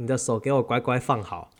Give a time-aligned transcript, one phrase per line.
[0.00, 1.50] 你的手给我乖乖放好。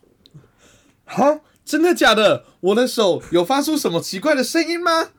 [1.05, 2.47] 哈，真的假的？
[2.61, 5.11] 我的手有发出什么奇怪的声音吗？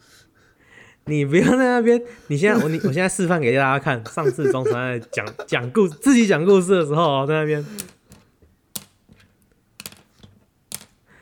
[1.06, 4.04] 你不要在那边，你现在我你我现在示范给大家看。
[4.08, 7.64] 上次中传在讲讲故自己讲故事的时候，在那边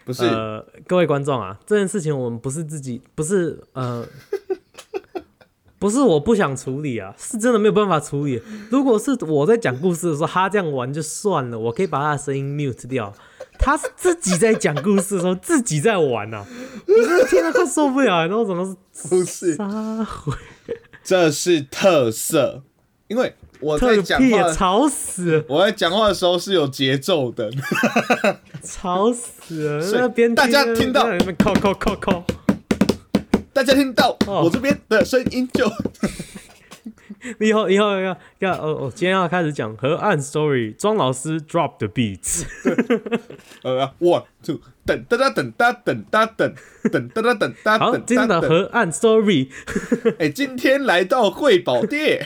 [0.05, 4.07] 不是，呃，各位观众啊，这件事情我们不是自己，不是呃，
[5.79, 8.41] 不是我不想处理啊，是真的没有办法处理。
[8.69, 13.13] 如果是我在讲故事的时候，他这样玩就算了，我可以把他的声音 mute 掉。
[13.57, 16.45] 他是自己在讲故事的时候，自己在玩呐、
[16.87, 20.33] 我真的听得快受不了，然后怎么是不是，撒回
[21.03, 22.63] 这是特色，
[23.07, 27.49] 因为我在特讲话，吵死，我在讲话的时候是有节奏的。
[28.63, 30.09] 吵死了！
[30.35, 32.23] 大家听到在那边扣扣扣扣，
[33.59, 35.69] 大家听到哦我这边的声音就
[37.39, 42.45] 以后以后要要哦哦，今天要开始讲河岸 story，庄老师 drop the beats。
[43.61, 46.55] 呃，one two，等哒哒等哒等哒等
[46.89, 48.49] 等哒哒等哒好，等今天的哒等。
[48.49, 49.49] 河岸 story，
[50.19, 52.25] 哎，今天来到贵宝店。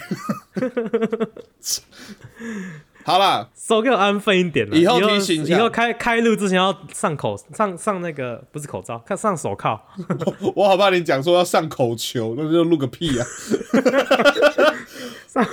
[3.03, 4.77] 好啦，手给我安分一点了。
[4.77, 9.79] 以后提醒一下以后开开录之前要上口上上那个不是口罩，看上手铐。
[10.55, 13.25] 我好怕你讲说要上口球，那就录个屁啊！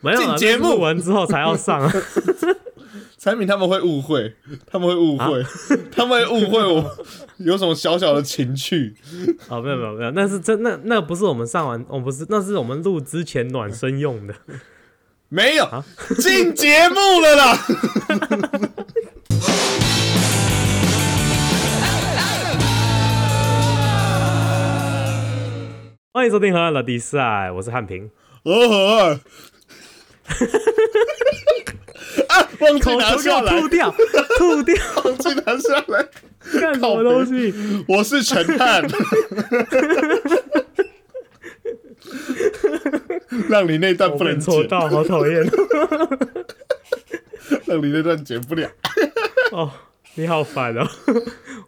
[0.00, 1.92] 没有啊进节目那是录完之后才要上啊。
[3.18, 4.32] 产品他们会误会，
[4.70, 5.44] 他们会误会，
[5.90, 6.96] 他们会误会我
[7.38, 8.94] 有什么小小的情趣。
[9.48, 14.34] 哦，没有没有没有，那是真那那不是我们上完，我、不是那是我们录之前暖身用的。
[15.30, 15.84] 没有
[16.18, 17.54] 进节目了啦。
[26.10, 28.10] 欢迎收听河岸的第四爱，我是汉平。
[28.44, 29.10] 哦，
[32.28, 33.94] 啊，忘记拿下来吐，掉，
[34.38, 36.08] 吐掉，忘记拿下来。
[36.58, 37.84] 干什么东西？
[37.86, 38.82] 我是陈汉，
[43.48, 45.44] 让你那段不能剪，被戳到，好讨厌。
[47.66, 48.68] 让你那段剪不了。
[49.52, 49.70] 哦，
[50.14, 50.86] 你好烦哦。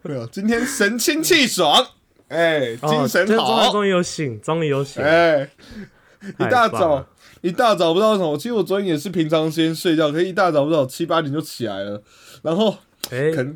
[0.03, 1.85] 没有，今天神清气爽，
[2.27, 5.03] 哎，精神好，终于有醒，终于有醒。
[5.03, 5.49] 哎，
[6.39, 7.07] 一大早
[7.41, 12.01] 一大早不知道为什么，其实我昨天也是平常时间睡觉，可是一大早不知道七八点就起来了，
[12.41, 12.75] 然后
[13.11, 13.55] 哎可，能，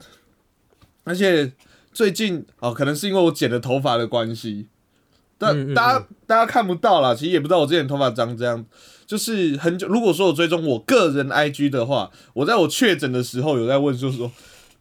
[1.03, 1.51] 而且
[1.91, 4.67] 最近哦，可能是因为我剪了头发的关系，
[5.37, 8.65] 但大家、大家看不到啦，其实也不知道我之前头发长这样，
[9.05, 9.87] 就是很久。
[9.87, 14.31] 如果说我追踪我个人 IG 的话，我在我确诊的时候有在问，就是说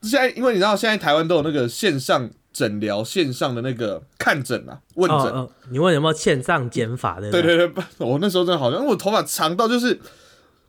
[0.02, 7.30] 现在因为你知道现在台湾都有那个线上诊疗、线上的那个看诊啊、问诊，哦哦，你问有没有线上减法的？
[7.30, 9.98] 对对对，不我那时候真的好像，因为我头发长到就是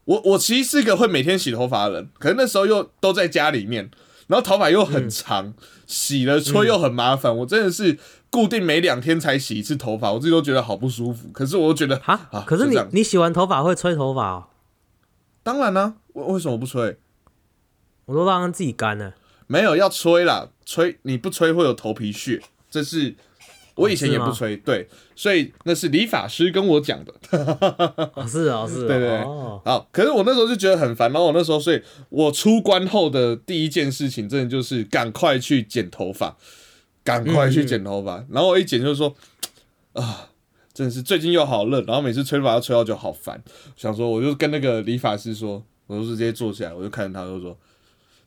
[0.05, 3.89] 我我其实是一个会每天洗头发的人，可是那时候又都在家里面，
[4.27, 5.53] 然后头发又很长，
[5.85, 7.99] 洗了吹又很麻烦，我真的是
[8.29, 11.29] 固定每两天才洗一次头发，我自己都觉得好不舒服。
[11.29, 14.47] 可是我又觉得哈啊，可是你你洗完头发会吹头发哦？
[15.43, 16.97] 当然呢、为为什么不吹？
[18.05, 19.13] 我都让它自己干了。
[19.47, 23.15] 没有要吹啦，吹你不吹会有头皮屑，这是
[23.75, 27.13] 我以前也不吹，对，所以那是理发师跟我讲的。
[28.15, 28.87] 哦，是哦，是哦。
[28.87, 36.37] 对对对哦，好，可是我那时候就觉得很烦，然后我那时候，所以我出关后的第一件事情，真的就是赶快去剪头发，
[37.03, 38.25] 赶快去剪头发。
[38.29, 39.13] 然后我一剪就是说，
[39.91, 40.29] 啊，
[40.73, 43.43] 真的是最近又好热，然后每次吹头发要吹到就好烦。
[43.75, 47.57] 想说，我就跟那个理发师说，我就直接坐下来，我就看着他，就说，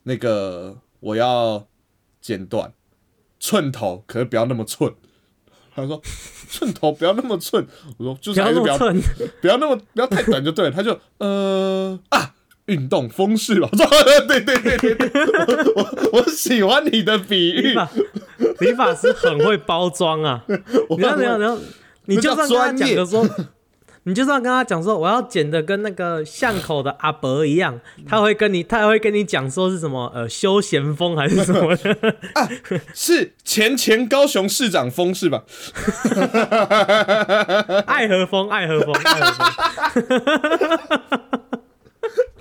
[0.02, 1.66] 那个我要
[2.20, 2.70] 剪短
[3.40, 4.92] 寸头，可是不要那么寸。
[5.82, 6.00] 他说
[6.50, 7.66] ：“寸头不要那么寸。”
[7.98, 9.30] 我说：“就是还是不要那么寸。
[9.40, 10.70] 不要那么不要太短就对了。
[10.70, 12.34] 他就呃啊，
[12.66, 13.68] 运动风式吧。
[13.72, 13.86] 我 说
[14.26, 15.10] 对对对对对，
[15.74, 17.68] 我 我我喜欢你的比喻。
[17.68, 17.88] 理发
[18.60, 20.44] 理发师很会包装啊！
[20.48, 21.58] 你要你要你要，
[22.06, 23.28] 你就算跟他讲的说，
[24.04, 31.96] 你就算跟他讲说我要剪的跟那个巷口的阿伯一样，他会跟你他会跟你讲说是什么呃休闲风还是什么的，
[32.94, 35.42] 是前前高雄市长风是吧？
[37.86, 41.57] 爱和风爱和风爱和风，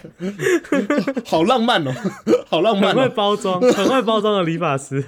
[1.26, 1.92] 好浪漫哦，
[2.48, 3.12] 好浪漫很会哦。
[3.16, 5.04] 包装 很会包装的理发师。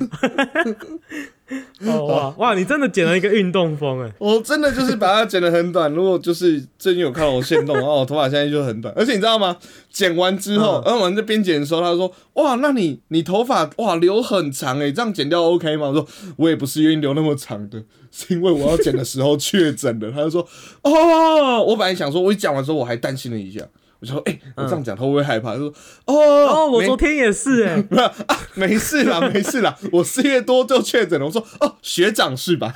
[1.84, 4.12] 哦哇哇，你真的剪了一个运动风哎！
[4.20, 5.92] 我真的就是把它剪得很短。
[5.92, 9.58] 如果就是最近有看到我线动，然后我头发现在就很短，而且你知道吗？
[9.90, 16.08] 剪完之后，嗯然后我们在边剪的时候，他说：“哇，那你你头发哇留很长哎，这样剪掉 OK 吗？”我说
[16.38, 17.82] ：“我也不是愿意留那么长的，
[18.12, 20.48] 是因为我要剪的时候确诊了。”他就说
[20.84, 23.62] ：“哦，我本来想说，我一讲完之后我还担心了一下，
[24.02, 25.54] 我就说，哎、我这样讲他会不会害怕？
[25.54, 25.68] 他说，
[26.06, 31.26] 哦，哦，我昨天也是哎、 没有啊，没事啦， 没事啦，我四月多就确诊了。
[31.26, 32.74] 我说，哦，学长是吧？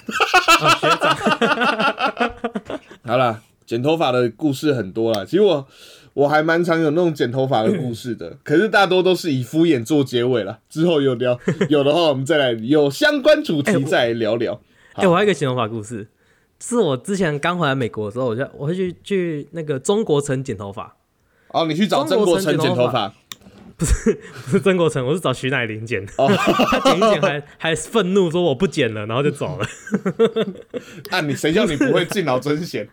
[0.62, 5.24] 哦学长， 好啦，剪头发的故事很多啦。
[5.24, 5.66] 其实我
[6.14, 10.60] 我还蛮常有那种剪头发的故事的，可是大多都是以敷衍做结尾啦。
[10.70, 14.60] 之后有聊有的话，我们再来有相关主题再来聊聊。
[14.94, 16.08] 哎、我还有一个剪头发故事，
[16.60, 20.96] 是我之前刚回来美国的时候，我就我会去去那个中国城剪头发，
[21.54, 23.14] 哦，你去找曾国成剪头发，
[23.78, 26.12] 不是 不是曾国成，我是找徐乃麟剪的。
[26.18, 29.68] 哦他剪一剪还还愤怒说我不剪了，然后就走了。
[31.12, 32.90] 啊，你谁叫你不会敬老尊贤？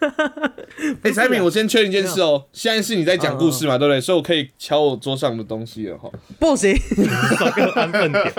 [1.02, 4.00] 哎，彩敏，我先确认一件事哦，现在是你在讲故事嘛，对不对？
[4.00, 6.08] 所以我可以敲我桌上的东西了哈。
[6.38, 6.76] 不行，
[7.36, 8.32] 少给我安分点。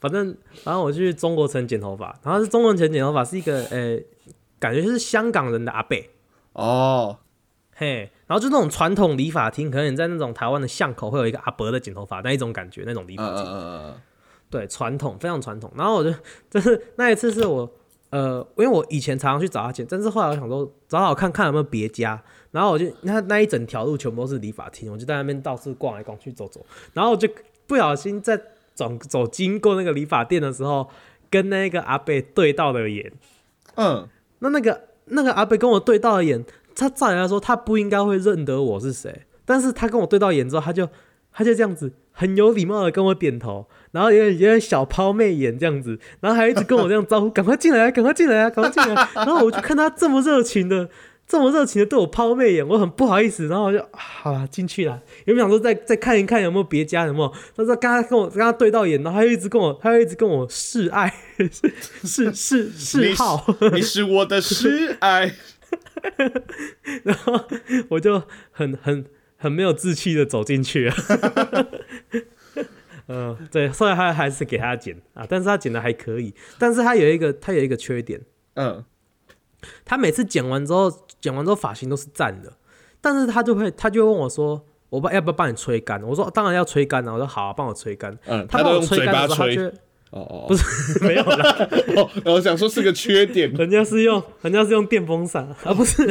[0.00, 3.98] 反正，然后我去中国城剪头发，然后是中国城剪头发是一个呃，
[4.58, 5.96] 感觉是香港人的阿伯，
[6.52, 7.18] 哦，
[7.74, 13.44] 嘿，然后就那种传统理发厅，可能你在那种台湾的巷口会有一个阿伯的剪头发那一种感觉，那种理发厅。
[13.44, 14.00] 嗯嗯嗯嗯
[14.50, 15.70] 对，传统非常传统。
[15.76, 16.10] 然后我就
[16.48, 17.70] 就是那一次是我
[18.10, 22.18] 呃，因为我以前常常去找他剪，但是后来我想说找找看看有没有别家，
[22.50, 26.64] 然后我就那那一整条路全部都是理发厅，我就在那边到处逛来逛去走走，
[26.94, 27.28] 然后我就
[27.66, 28.40] 不小心在
[28.72, 30.88] 走走经过那个理发店的时候，
[31.28, 33.12] 跟那个阿伯对到了眼。
[33.74, 34.08] 嗯，
[34.40, 36.44] 那那个那个阿伯跟我对到了眼，
[36.74, 40.88] 他照理来说他不应该会认得我是谁，但是他跟我对到眼之后，他就
[41.32, 50.88] 他就这样子很有礼貌的跟我点头，然后有点有点小抛媚眼这样子，然后还一直跟我这样招呼，赶快进来，赶快进来啊，赶快进来、然后我就看他这么热情的。
[51.28, 55.02] 这么热情的对我抛媚眼，我很不好意思，然后我就啊好了进去了。
[55.26, 61.12] 原本想说再再看一看有没有别家有没有，但是刚刚跟我跟他对到眼，然后他又一直跟我，他又一直跟我示爱，
[62.02, 63.46] 示示示好。
[63.72, 65.34] 你是我的示爱。
[67.02, 67.38] 然后
[67.90, 69.04] 我就很很
[69.36, 70.94] 很没有志气的走进去了。
[73.08, 78.20] 嗯、 对，后来他还是给他剪啊，但是他剪的还可以，但是他有一个他有一个缺点，
[78.54, 78.82] 嗯，
[79.84, 82.52] 他每次剪完之后，剪完之后发型都是赞的，
[83.00, 86.02] 但是他就会他就会问我说，我帮要不要帮你吹干？
[86.02, 88.16] 我说当然要吹干了，我说好、啊，帮我吹干。
[88.26, 89.56] 嗯他帮用吹干的时候，他吹。
[89.56, 89.62] 就
[90.10, 93.52] 哦哦，不是 没有啦，哦，我想说是个缺点。
[93.52, 96.06] 人家是用人家是用电风扇啊，不是，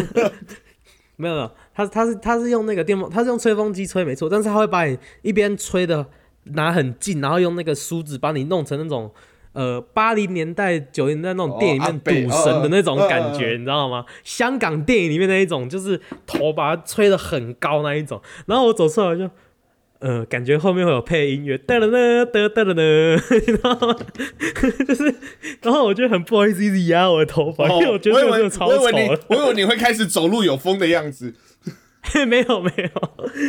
[1.16, 6.06] 没 有没有，他他是他是用那个电风，他是用吹风机吹没错，但是他会把你一边吹的
[6.44, 9.12] 拿很近，然后用那个梳子把你弄成那种
[9.58, 14.06] 呃八零年代九零年代那种电影里面赌神的那种感觉，你知道吗？
[14.24, 19.30] 香港电影里面那一种，就是头把它吹得很高那一种，然后我走出来就。
[20.00, 23.96] 呃，感觉后面会有配音乐，哒啦啦哒哒啦啦，你知道吗？
[24.88, 25.06] 就是，
[25.64, 31.34] 然后我就很不好意思一直压我的头发，因为我觉得我以为你丑。，我以为你会开始走路有风的样子。
[32.28, 32.72] 没 有没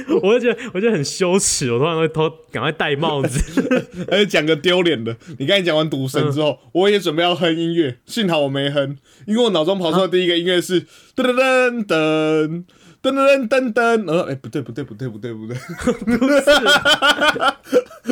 [0.09, 3.63] 有， 我就觉得我就很羞耻，我突然会偷赶快戴帽子。
[4.11, 8.97] 而且讲个丢脸的，你刚才讲完赌神之后，我也准备要哼音乐，幸好我没哼，
[9.27, 10.83] 因为我脑中跑出的第一个音乐是
[11.17, 12.65] 噔噔噔噔。
[13.01, 15.57] 噔噔噔噔噔，呃，哎，不对不对不对不对不对，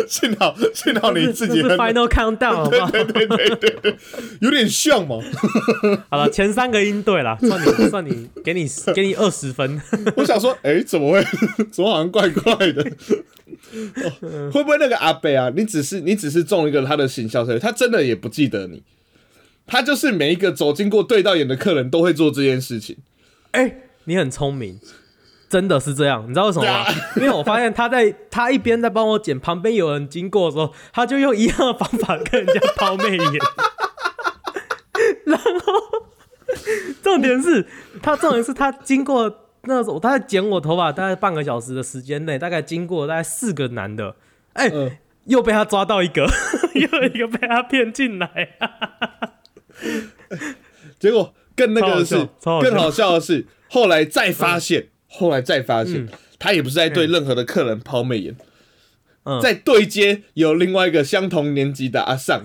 [0.08, 2.90] 幸好幸好你自己这是，Final Countdown 好不好？
[2.90, 3.96] 对对对对对，
[4.40, 5.16] 有点像嘛。
[6.08, 9.80] 好了，前三个音对了，算你算你，给你给你二十分。
[10.16, 11.24] 我想说，哎、怎么会？
[11.70, 12.82] 怎么好像怪怪的？
[12.82, 15.52] 哦会不会那个阿北啊？
[15.54, 18.82] 你只是你只是中一个他的行销策略，他真的也不记得你。
[19.66, 22.96] 他就是每一个走经过对到眼的客人都会做这件事情。
[23.50, 24.78] 哎、你很聪明，
[25.48, 26.24] 真的是这样。
[26.24, 26.84] 你知道为什么吗？
[27.16, 33.32] 因为我发现他在他一边在帮我剪，旁边有人经过的时候，他就用一样的方法跟人家抛媚眼。
[35.26, 35.46] 然后
[37.02, 37.66] 重点是
[38.02, 44.16] 他重点是他经过那时候他在剪我头发，大概半个小时的时间内，大概经过大概四个男的，
[44.54, 46.24] 哎、嗯又被他抓到一个，
[46.74, 48.56] 又一个被他骗进来。
[51.00, 52.28] 结果更那个的是
[52.62, 56.08] 更好笑的是，后来再发现，后来再发现，
[56.38, 58.36] 他也不是在对任何的客人抛媚眼，
[59.24, 59.40] 嗯。
[59.40, 62.44] 在对接有另外一个相同年级的阿尚，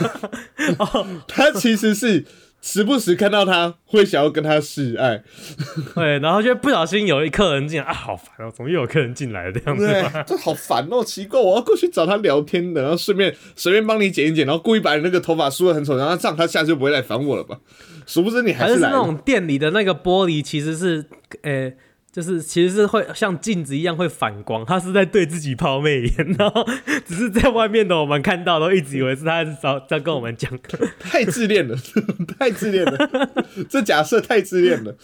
[0.78, 1.06] 哦。
[1.28, 2.24] 他其实是
[2.62, 5.22] 时不时看到他会想要跟他示爱，
[5.94, 9.86] 对，然后就不小心有一客人进来啊，好烦哦，怎么又有客人进来了这样子？
[9.86, 17.58] 对？，这好烦哦，奇怪，我要过去找他聊天的，然后顺便随便帮你剪一剪，然后故意把你那个头发梳的很丑，然后这样他下次就不会来烦我了吧？
[18.06, 21.04] 殊不知你还还是是是来那种店里的那个玻璃其实是
[21.42, 21.72] 呃
[22.12, 26.66] 就是其实是会像镜子一样会反光，他是在对自己抛媚眼，然后
[27.06, 30.50] 只是在外面的我们看到都一直以为是他在在跟我们讲。
[30.98, 31.76] 太自恋了，
[32.38, 33.30] 太自恋了，
[33.70, 34.96] 这假设太自恋了。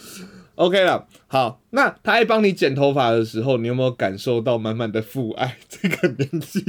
[0.56, 5.58] OK 了，好，那他爱帮你剪头发的时候，你有没有感受到满满的父爱？
[5.68, 6.64] 这个年纪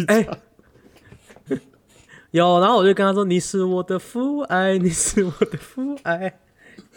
[2.31, 6.37] 有，然后我就跟他说：“你是我的父爱，你是我的父爱。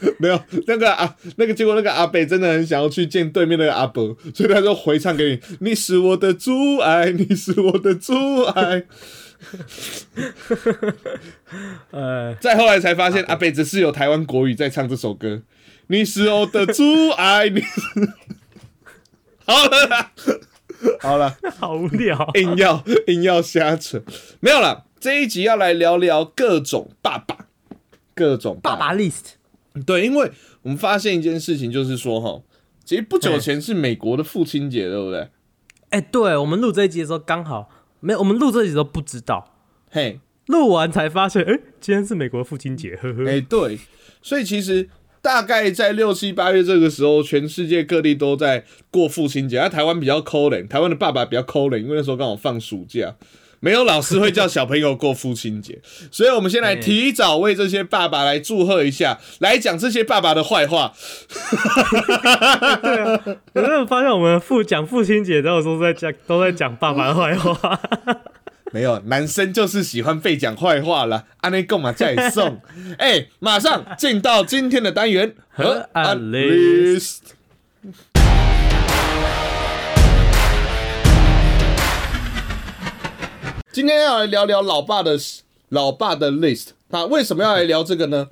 [0.19, 8.85] 没有那个啊，那个结果那个阿北真的很想要去见对面那个阿伯，所以他就回唱给你：“你是我的阻碍，你是我的阻碍。
[11.91, 15.43] ”呃，再后来才发现，阿北只是有台湾国语在唱这首歌。
[15.89, 17.81] 你是我的阻碍，你是
[19.45, 20.13] 好了啦，
[21.01, 22.31] 好了，好无聊。
[22.35, 24.03] 硬要硬要瞎扯，
[24.39, 24.87] 没有了。
[25.01, 27.47] 这一集要来聊聊各种爸爸，
[28.15, 29.40] 各种爸爸 list，
[29.87, 30.31] 对，因为
[30.63, 32.43] 我们发现一件事情，就是说哈，
[32.85, 35.29] 其实不久前是美国的父亲节，对不对？
[35.91, 37.69] 哎、对我们录这一集的时候刚好
[38.01, 39.57] 没有，我们录这一集都不知道，
[39.91, 43.29] 嘿，录完才发现，哎、今天是美国父亲节，呵呵。
[43.29, 43.79] 哎、对，
[44.23, 44.89] 所以其实
[45.21, 49.61] 大概在六七八月这个时候，全世界各地都在过父亲节。
[49.61, 53.17] 那、台湾比较抠脸，台湾的爸爸比较抠脸，因为那时候刚好放暑假，
[53.61, 55.79] 没有老师会叫小朋友过父亲节，
[56.11, 60.93] 所以我们先来提早为这些爸爸来祝贺一下，来讲这些爸爸的坏话。
[63.53, 67.81] 可是我发现我们父讲父亲节都有时候在讲都在讲爸爸的坏话。
[68.73, 71.25] 没有，男生就是喜欢被讲坏话了。
[71.41, 72.61] 安内贡马再送，
[72.99, 77.19] 哎、马上进到今天的单元和安 list list。
[83.73, 85.17] 今天要来聊聊老爸的
[85.69, 86.71] 老爸的 list。
[86.89, 88.29] 那为什么要来聊这个呢？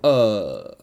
[0.00, 0.78] 呃，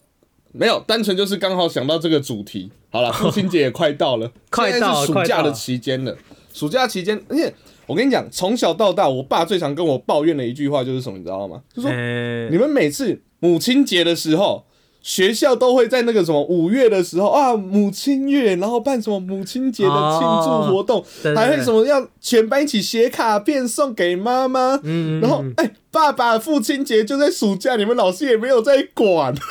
[0.52, 2.70] 没有，单纯就是刚好想到这个主题。
[2.90, 6.18] 好了，父亲节也快到了， 快到暑假的期间了。
[6.54, 7.54] 暑假期间，而且
[7.86, 11.62] 我跟你讲，从小到大，我爸最常跟我抱怨的一句话就是什么，你知道吗？
[11.74, 14.66] 就说哎你们每次母亲节的时候，
[15.04, 24.80] 学校都会在那个什么五月的时候啊，母亲月，然后办什么母亲节的庆祝活动，对对还会什么要全班一起写卡片送给妈妈。
[24.82, 29.36] 嗯然后哎、爸爸父亲节就在暑假，你们老师也没有在管。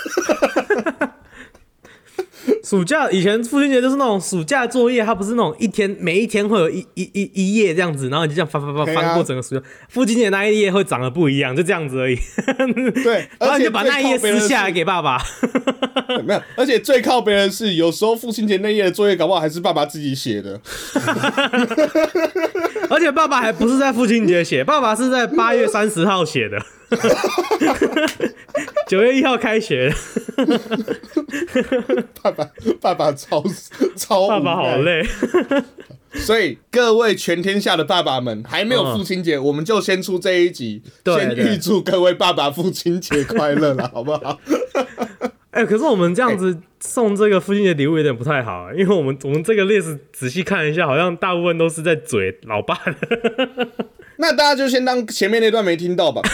[2.64, 9.62] 暑假以前父亲节就是那种暑假作业，它不是那种一天每一天会有一一一一页这样子，然后你就这样翻翻翻啊翻过整个暑假。
[9.88, 12.16] 父亲节那一页会长得不一样，就这样子而已。
[13.02, 15.18] 对， 然后你就把那一页撕下来给给爸爸。
[16.26, 20.60] 没有，而且最靠别人的是，有时候父亲节那页的作业搞不好还是爸爸自己写的。
[22.90, 26.60] 而且爸爸还不是在父亲节写，爸爸是在八月三十号写的。
[28.88, 29.92] 九月一号开学，
[32.22, 33.42] 爸爸，爸爸超
[33.96, 35.06] 超爸爸好累。
[36.14, 44.38] 所以各位全天下的爸爸们，还没有父亲节，我们就先出这一集，先预祝各位爸爸父亲节快乐了，好不好？
[45.52, 53.68] 哎、可是我们这样子送这个父亲节礼物有点不太好、因为我们我们这个 list 仔细看一下，好像大部分都是在嘴老爸的。
[54.16, 56.20] 那大家就先当前面那段没听到吧。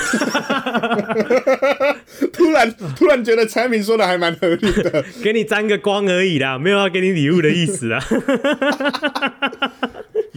[2.32, 8.00] 突然突然觉得产品说的还蛮合理的， 给你沾个光而已啦，没有要给你礼物的意思啊。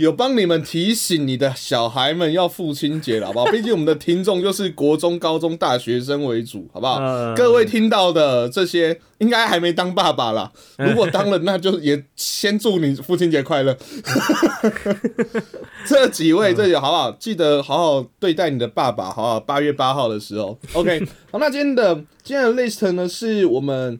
[0.01, 3.46] 有帮你们提醒你的小孩们要父亲节了，好不好？
[3.53, 6.98] 毕竟我们的听众就是国中、高中、大学生为主，好不好？
[7.00, 10.51] 嗯各位听到的这些，应该还没当爸爸啦。
[10.77, 13.77] 如果当了，那就也先祝你父亲节快乐。
[15.86, 17.12] 这几位，这里好不好？
[17.12, 19.39] 记得好好对待你的爸爸，好不好？
[19.39, 21.05] 八月八号的时候，OK。
[21.31, 24.00] 好，那今天的今天的 list 呢，是我们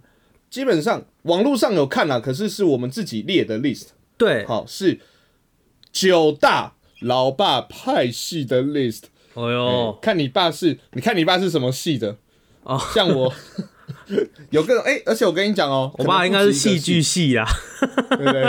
[0.50, 3.90] 基本上网络上有看了，可是是我们自己列的 list。
[4.18, 5.00] 对，好，是
[5.92, 9.04] 九大老爸派系的 list。
[9.34, 12.18] 哦哦哟，，看你爸是，你看你爸是什么系的？
[12.64, 13.34] 哦，像我
[14.52, 17.46] 有各种哎、而且我跟你讲哦，我爸应该是戏戏剧，系啊。
[18.10, 18.44] 对不对？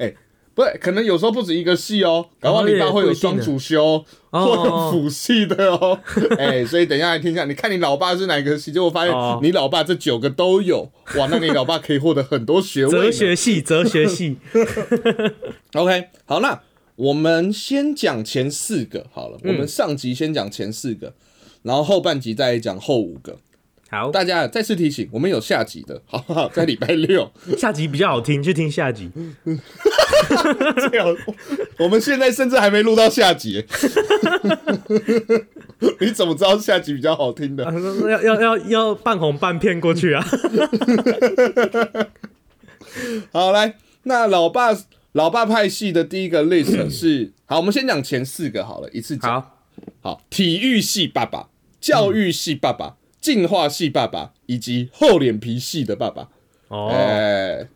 [0.00, 0.29] 哎、不
[0.60, 5.98] 对，可能有时候不止一个系哦，搞不好你爸会有双主修，哦或有辅系的哦。
[6.36, 12.90] 哎、所以等一下来听一下，你看你老爸是哪个系，结果发现哦你老爸这九个都有，哇，那你老爸可以获得很多学位。
[12.90, 14.36] 哲学系，哲学系。
[15.72, 16.60] OK，好，那
[16.96, 19.38] 我们先讲前四个好了。
[19.42, 21.14] 嗯我们上集先讲前四个，
[21.62, 23.38] 然后后半集再讲后五个。
[23.90, 26.48] 好，大家再次提醒，我们有下集的， 好不好？
[26.50, 27.28] 在礼拜六。
[27.58, 29.10] 下集比较好听，去听下集。
[30.28, 31.16] 这样，
[31.76, 33.66] 我们现在甚至还没录到下集。
[35.98, 37.66] 你怎么知道下集比较好听的？
[37.66, 37.74] 啊
[38.08, 40.22] 要要要要半红半骗过去啊！
[43.32, 44.68] 好，来，那老爸
[45.12, 49.32] 老爸派系的第一个 list 是，好，我们先讲前四个好了，一次讲。
[49.32, 49.58] 好，
[50.00, 51.48] 好，体育系爸爸、
[51.80, 56.28] 教育系爸爸、进化系爸爸以及厚脸皮系的爸爸。
[56.68, 57.68] 哦，哎，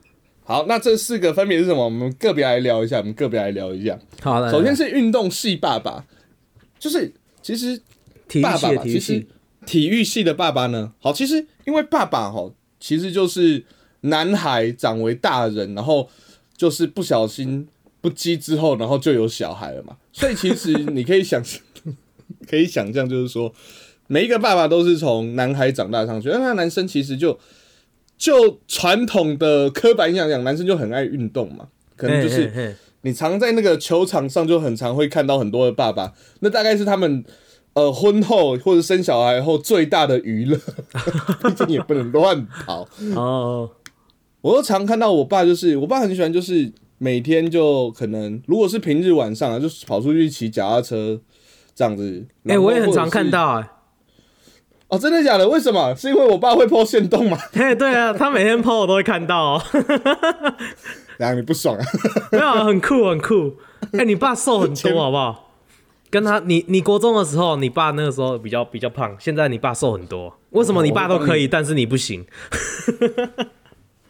[0.44, 1.84] 好，那这四个分别是什么？
[1.84, 3.98] 我们个别来聊一下，我们个别来聊一下。
[4.22, 6.06] 好了，首先是运动系爸爸，
[6.78, 7.80] 就是其实
[8.28, 9.28] 体育爸爸其实体育系，
[9.66, 13.64] 体育系的爸爸呢，好，其实因为爸爸哈，其实就是
[14.02, 16.08] 男孩长为大人，然后
[16.56, 17.66] 就是不小心
[18.00, 21.42] 不羁之后，然后就有小孩了嘛，所以其实你可以想，
[22.48, 23.52] 可以想象，就是说
[24.06, 27.38] 每一个爸爸都是从男孩长大上去，那男生其实就
[28.16, 32.76] 就传统的刻板印象讲，男生就很爱运动嘛，可能就是。
[33.06, 37.22] 你常在那个球场上就很常会看到很多的爸爸，那大概是他们
[37.74, 40.56] 呃婚后或者生小孩后最大的娱乐，
[41.42, 42.88] 毕竟也不能乱跑。
[43.14, 43.68] 哦，
[44.40, 51.20] 我都常看到我爸，就是我爸很喜欢，就是每天就可能如果是平日晚上啊，就跑出去骑脚踏车
[51.74, 52.24] 这样子。
[52.46, 53.68] 哎、我也很常看到哎、
[54.94, 55.48] 哦，真的假的？
[55.48, 55.94] 为什么？
[55.96, 57.36] 是因为我爸会破线动吗？
[57.52, 59.62] 嘿， 对啊，他每天 PO 我都会看到、哦，
[61.18, 61.84] 然后你不爽啊？
[62.30, 63.56] 没有啊很酷很酷。
[63.92, 65.50] 哎、你爸瘦很多好不好？
[66.10, 72.24] 跟他，你你国中的时候，你爸那个时候比较比较胖，现在你爸瘦很多，为什么你爸都可以，但是你不行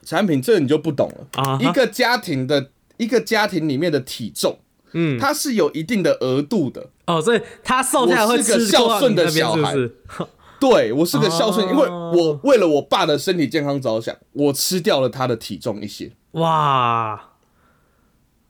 [0.05, 4.59] 产品这你就不懂了啊哈一个家庭的一个家庭里面的体重，
[4.93, 6.91] 嗯，它是有一定的额度的。
[7.07, 10.31] 哦，所以他瘦下来会我是个吃孝顺的小孩是不是？
[10.61, 16.13] 对我是个孝顺，哦因为我为了我爸的身体健康着想，我吃掉了他的体重一些。
[16.33, 17.33] 哇，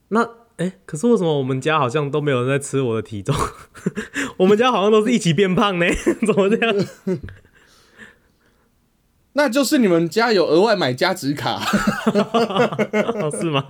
[0.08, 3.34] 那哎、可是为什么我们家好像都没有人在吃我的体重？
[4.38, 5.86] 我们家好像都是一起变胖呢？
[6.26, 6.86] 怎么这样？
[9.36, 11.60] 那就是你们家有额外买加值卡，
[12.14, 13.66] 哦，是吗？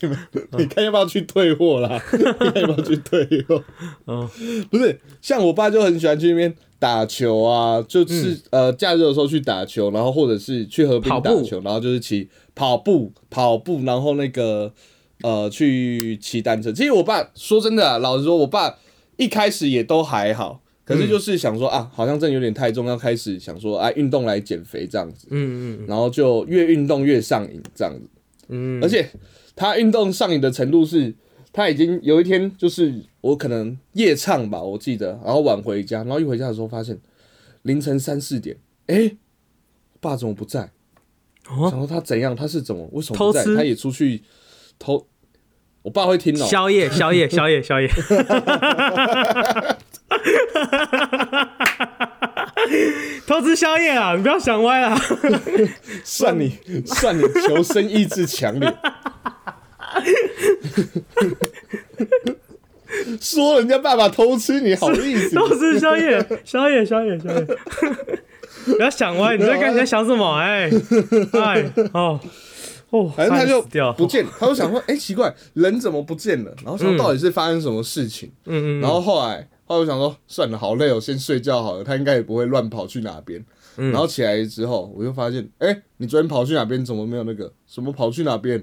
[0.00, 0.16] 你们
[0.58, 2.00] 你看要不要去退货啦？
[2.12, 3.64] 你看要不要去退货？
[4.04, 4.30] 哦，
[4.70, 14.72] 不是，像我爸就很喜欢去那边打球啊，就是、呃假日的时候去打球，然后或者是去河边打球，然后就是骑跑步跑步，然后那个
[15.22, 16.70] 呃去骑单车。
[16.72, 18.76] 其实我爸说真的、啊，老实说，我爸
[19.16, 20.60] 一开始也都还好。
[20.86, 28.02] 可是就是想说、啊，好像真的有点太重，要开始想说啊，运动来减肥这样子，嗯嗯然后就越运动越上瘾这样子。
[28.48, 29.08] 嗯，而且
[29.56, 31.14] 他运动上瘾的程度是，
[31.56, 36.98] 他已经有一天就是我可能夜唱吧，我记得，然后晚回家，然后一回家的时候发现
[37.62, 38.56] 凌晨三四点，
[38.88, 39.16] 哎、
[40.00, 40.72] 爸怎么不在？
[41.48, 42.34] 哦想说他怎样？
[42.34, 42.88] 他是怎么？
[42.90, 43.44] 为什么不在？
[43.54, 44.24] 他也出去
[44.80, 45.06] 偷？
[45.82, 47.88] 我爸会听哦、宵夜， 宵夜，宵夜，宵夜。
[53.26, 54.16] 偷吃宵夜啊！
[54.16, 54.96] 你不要想歪了。
[56.02, 58.74] 算你算你求生意志强烈。
[63.20, 65.34] 说人家爸爸偷吃，你好意思？
[65.34, 67.46] 偷吃宵夜， 宵夜，宵夜，宵夜。
[68.66, 70.36] 不要想歪，你在看你在想什么？
[70.38, 70.70] 哎
[71.32, 72.18] 哎哦
[72.90, 76.54] 哦，反正他就掉不见，他就想说，哎、奇怪，人怎么不见了？
[76.62, 78.30] 然后想说到底是发生什么事情？
[78.46, 81.84] 嗯嗯然后后来，后来我想说，算了，好累哦，先睡觉好了。
[81.84, 83.44] 他应该也不会乱跑去哪边。
[83.76, 86.82] 嗯然后起来之后，我就发现，哎、你昨天跑去哪边？
[86.84, 88.62] 怎么没有那个什么跑去哪边？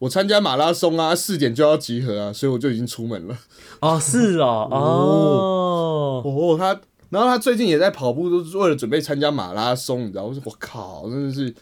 [0.00, 3.38] 我参加马拉松啊，四点就要集合啊，所以我就已经出门了。
[3.80, 10.24] 哦是哦 哦哦，他，然后他最近也在跑步，都是为了准备参加马拉松，你知道？
[10.24, 11.54] 我说我靠，真的是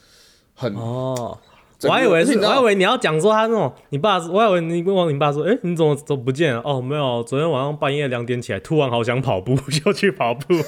[0.54, 1.36] 很，哦。
[1.84, 6.60] 我还以为是，我还以为你要讲说他那种，你爸，我还以为你问你爸说，哎、你怎么怎么不见了？
[6.64, 10.64] 哦，没有，昨天晚上半夜两点起来，突然好想跑步， 就去跑步了，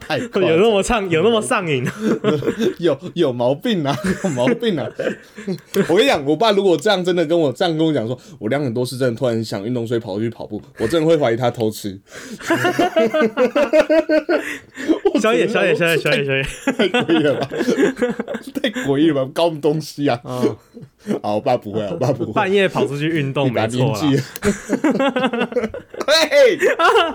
[0.00, 1.86] 太有那么上，有那么上瘾？
[2.78, 4.88] 有有毛病啊，有毛病啊！
[5.88, 12.00] 我跟你讲，我爸如果这样真的跟我这样跟我讲说，我两点多是真的突然想运动，所以跑去跑步，我真的会怀疑他偷吃。
[15.20, 16.42] 小野，小野，小野，小野，小野。
[16.42, 17.48] 太诡异了吧？
[18.60, 19.30] 太诡异了吧？
[19.32, 20.20] 搞东西啊？
[20.24, 20.56] 哦，
[21.22, 22.32] 啊，我爸不会啊，我爸不会。
[22.32, 24.00] 半夜跑出去运动，没错啦。
[26.06, 26.58] 嘿，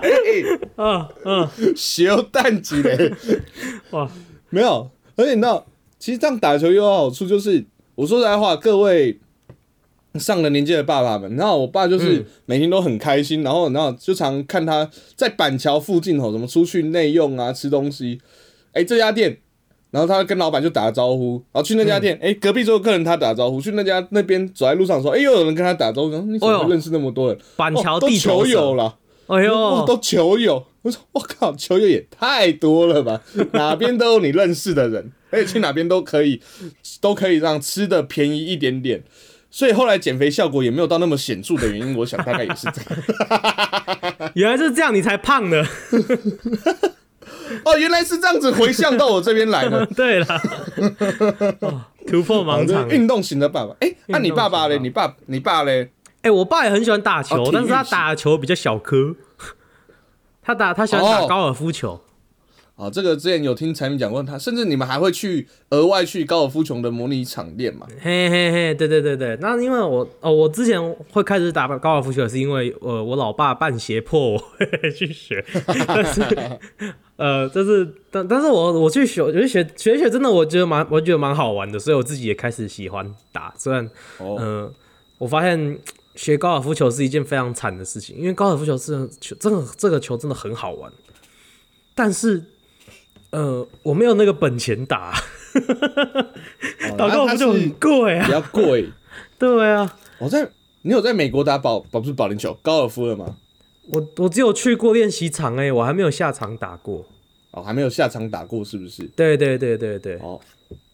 [0.02, 0.44] 嘿，
[0.76, 3.12] 嗯嗯，小蛋几嘞？
[3.90, 4.10] 哇，
[4.50, 5.66] 没有，而且你知道，
[5.98, 9.18] 其实这样打球有好处，就是我说实在话，各位
[10.14, 18.20] 上了年纪的爸爸们，然后我爸就是每天都很开心，然后然后就常看他在板桥附近吼，什么出去内用啊，吃东西，
[18.72, 19.38] 哎、这家店。
[19.90, 27.38] 然后他跟老板就打个招呼，然后去那家店，哎、隔壁桌的客人他打招呼，去那家那边走在路上的时候，哎、又有人跟他打招呼，你怎么认识那么多人？
[27.56, 28.96] 板桥地头球友，了。
[29.26, 30.64] 哎，呦，都球友！
[30.82, 33.20] 我说我靠，球友也太多了吧？
[33.52, 35.12] 哪边都有你认识的人。
[35.30, 36.40] 而且去哪边都可以，
[37.02, 39.04] 都可以让吃的便宜一点点。
[39.50, 44.32] 所以后来减肥效果也没有到那么显著的原因，我想大概也是这样。
[44.34, 45.66] 原来是这样，你才胖的。
[47.68, 49.84] 哦，原来是这样子回向到我这边来的。
[49.94, 50.26] 对了，
[51.60, 52.88] 哦突破盲场。
[52.88, 54.78] 运动型的爸爸，哎、那、你爸爸嘞？
[54.78, 55.90] 你爸你爸嘞？
[56.22, 59.14] 哎、我爸也很喜欢打球，哦但是他打的球比较小颗。
[60.42, 62.00] 他打他喜欢打哦高尔夫球。
[62.78, 67.84] 啊，这个之前有听产品讲过他，甚至你们还会去额外去高尔夫球的模拟场练嘛？
[68.00, 74.42] 嘿嘿嘿，对对对对，那因为我哦，我之前会开始打高尔夫球，是因为呃，我老爸半胁迫我
[74.96, 75.44] 去学，
[75.88, 76.22] 但是
[77.16, 83.52] 呃，但是但但是我我去学，我去学学一学，真的我觉得蛮我觉得蛮好玩的，所以我自己也开始喜欢打。
[83.58, 83.84] 虽然
[84.18, 84.72] 哦，呃，
[85.18, 85.76] 我发现
[86.14, 90.92] 学高尔夫球是一件非常惨的事情，因为高尔夫球是球，真的这个球真的很好玩，
[91.96, 92.44] 但是
[93.30, 95.12] 呃，我没有那个本钱打，
[96.90, 98.32] 哦 打高尔夫球很贵啊比。
[98.32, 98.88] 较贵。
[99.38, 100.48] 对啊，我在
[100.82, 103.36] 你有在美国打保保不是保龄球高尔夫了吗？
[103.90, 107.04] 我我只有去过练习场哎、我还没有下场打过。
[107.50, 109.02] 哦，还没有下场打过是不是？
[109.16, 110.38] 对对对对对，哦，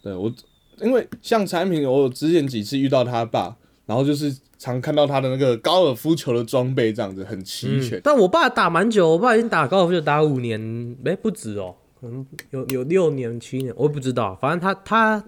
[0.03, 0.33] 对我，
[0.81, 8.01] 因为像产品，我之前几次遇到他爸，然后就是常看到他的那个高尔夫球的装备这样子很齐全。
[8.05, 15.25] 但我爸打蛮久，我爸已经打高尔夫球打五年，哎、不止哦，可能有有六年七年，我也不知道，反正他他，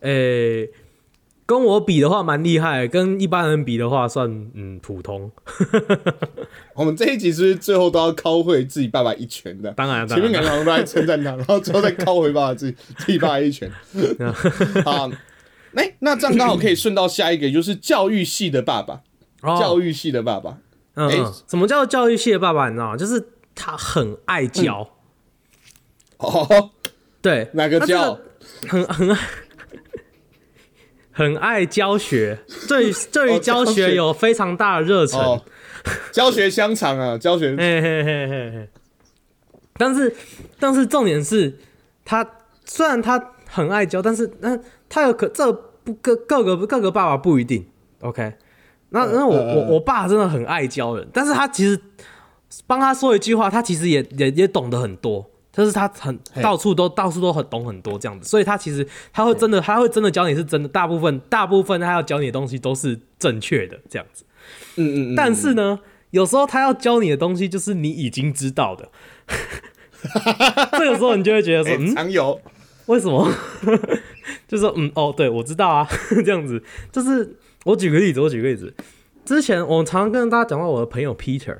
[0.00, 0.70] 诶、
[1.44, 5.30] 跟我比的话蛮厉害，跟一般人比的话算嗯普通。
[6.74, 9.70] 我们这一集是不是最后都要敲回自己爸爸一拳的？
[9.76, 13.70] 当然，当前面然感觉好像都在称赞他，然后最后再敲回爸爸自己自己爸爸一拳。
[14.84, 15.10] 好，
[15.74, 19.02] 哎、那这样刚好可以顺到下一个，就是教育系的爸爸，
[19.42, 20.58] 哦教育系的爸爸。
[20.94, 22.68] 嗯什么叫教育系的爸爸？
[22.68, 22.96] 你知道吗？
[22.96, 24.88] 就是他很爱教，
[26.18, 26.70] 哦，
[27.20, 28.18] 对，哪个那这教？
[28.68, 29.18] 很很爱
[31.12, 35.20] 很爱教学，对 对于哦教教学学有非常大的热忱。
[35.20, 35.42] 哦，
[36.12, 38.68] 教学香肠啊， 教学嘿嘿嘿嘿嘿。
[39.76, 40.14] 但是
[40.58, 41.58] 但是重点是，
[42.04, 42.28] 他
[42.64, 47.66] 虽然他很爱教，但是那他有可这不各各个各个爸爸不一定
[48.00, 48.34] OK。
[48.90, 51.80] 那那我我我爸真的很爱教人，但是他其实
[52.66, 55.30] 帮他说一句话，他其实也也也懂得很多。
[55.58, 64.24] 就是他很到处都到处都很懂很多这样子，所以他其实他会真的他会真的教你是真的，大部分大部分他要教你的东西都是正确的这样子。
[64.76, 68.88] 嗯嗯嗯，但是呢，有时候他要教你的东西就是你已经知道的，
[70.78, 72.40] 这个时候你就会觉得说， 哎嗯，常有。
[72.86, 73.30] 为什么？
[74.48, 75.86] 就说，嗯，哦，对，我知道啊，
[76.24, 76.62] 这样子。
[76.90, 78.72] 就是我举个例子，我举个例子，
[79.26, 81.58] 之前我常常跟大家讲到我的朋友 Peter，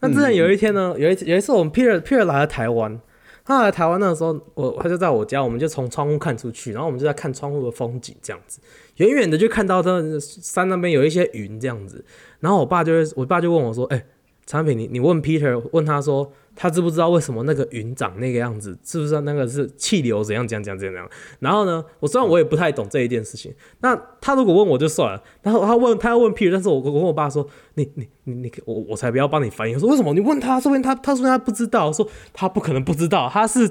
[0.00, 3.00] 那之前有一天呢，有一次有一次我们 Peter Peter 来了台湾。
[3.42, 8.60] 他来台湾那时候，我他就在我家，我们就从窗户看出去，然后我们就在看窗户的风景，这样子，
[8.96, 12.04] 远远的就看到这山那边有一些云这样子，
[12.38, 14.04] 然后我爸就会，我爸就问我说：“哎、
[14.46, 16.30] 产品，你你问 Peter，问他说
[16.62, 21.08] 他知不知道为什么那个云长那个样子，是不是那个是气流怎样怎样怎样怎样？
[21.38, 30.12] 然后呢，我虽然我也不太懂这一件事情，那他如果问我就算了，然后他问他要问 Peter，但是我我跟我爸说，你你你你我我才不要帮你翻译，我说为什么？
[30.12, 33.70] 你问他，说不定他他说他不知道，我说他不可能不知道，他是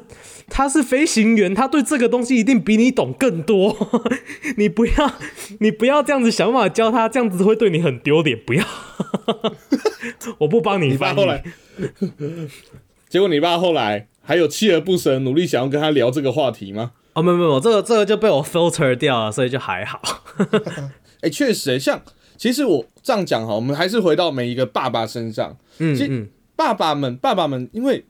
[0.49, 3.77] 他是飞行员，他对这个东西一定比你懂更多，
[4.57, 5.13] 你不要
[5.59, 8.65] 你不要这样子想办法教他，这样子会对你很丢脸，不要。
[10.39, 11.21] 我不帮你翻译。
[13.09, 16.91] 结果你爸后来还有锲而不舍地努力想要跟他聊这个话题吗？
[17.13, 20.01] 哦，没有没有，这个这个就被我 filter 掉了，所以就还好。
[21.21, 22.01] 哎、确实、欸，像
[22.37, 25.57] 其实我这样讲哈，我们还是回到每一个爸爸身上。
[25.79, 28.05] 嗯其实爸爸们，爸爸们，因为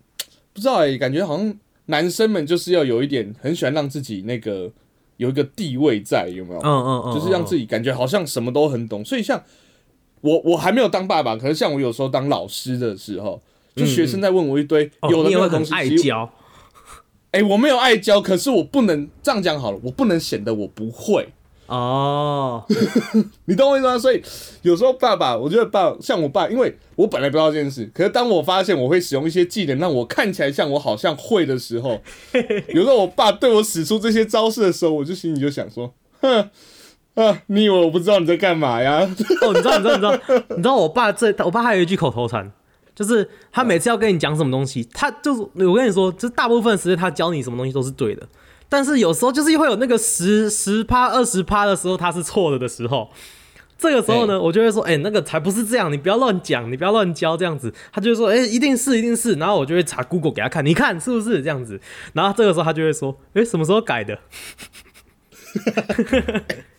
[0.54, 4.72] 不知道哎、感觉好像男生们就是要有一点很喜欢让自己那个
[5.18, 6.60] 有一个地位在，有没有？
[6.60, 9.04] 嗯嗯嗯，就是让自己己感觉好像什么都很懂。
[9.06, 9.42] 所以像
[10.22, 13.42] 我，我还没有当爸爸，可是像我有时候当老师的时候，
[13.76, 16.30] 就学生在问我一堆哦，有的东西，爱教。
[17.32, 21.30] 哎、我没有爱教，可是我不能这样讲好了，我不能显得我不会。
[21.68, 22.66] 哦，
[23.46, 24.00] 你懂我意思吗？
[24.00, 24.20] 所以
[24.64, 32.02] 有时候爸爸，我觉得爸像我爸，因为我本来不知道这件事，可是当我发现我会使用一些技能让我看起来像我好像会的时候，
[32.70, 36.50] 有时候我爸对我使出这些招式的时候，我就心里就想说，哼。
[37.20, 37.42] 啊！
[37.48, 39.00] 你以为我不知道你在干嘛呀？
[39.42, 42.52] 哦，你知道，你知道，你知道，你知道，我爸这，我爸还有一句口头禅，
[42.96, 48.28] 就是他每次要跟你讲什么东西，他就是我跟你说，就是大部分时间他教你什么东西都是对的，
[48.68, 53.10] 但是有时候就是会有那个十十趴、二十趴的时候他是错了的时候，
[53.78, 57.74] 这个时候呢，我就会说，哎、那个才不是这样，你不要乱讲，你不要乱教这样子。
[57.94, 59.36] 他就会说，哎、一定是，一定是。
[59.36, 61.80] 然后我就会查 Google 给他看，你看是不是这样子？
[62.14, 64.20] 然后这个时候他就会说，哎、什么时候改的？